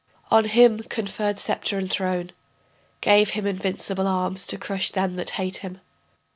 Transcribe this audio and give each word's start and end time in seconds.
On 0.31 0.45
him 0.45 0.79
conferred 0.79 1.37
sceptre 1.37 1.77
and 1.77 1.87
throne.... 1.91 2.31
Gave 3.01 3.29
him 3.29 3.45
invincible 3.45 4.07
arms 4.07 4.47
to 4.47 4.57
crush 4.57 4.89
them 4.89 5.13
that 5.13 5.29
hate 5.37 5.57
him. 5.57 5.79